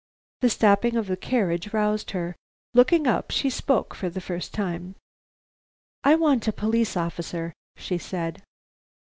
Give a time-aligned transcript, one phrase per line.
[0.39, 2.35] The stopping of the carriage roused her.
[2.73, 4.95] Looking up, she spoke for the first time.
[6.03, 8.41] "I want a police officer," she said.